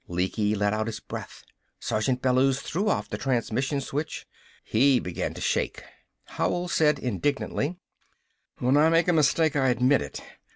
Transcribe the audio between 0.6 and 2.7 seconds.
out his breath. Sergeant Bellews